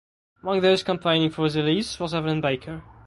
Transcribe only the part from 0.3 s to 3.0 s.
Among those campaigning for his release was Evelyn Baker.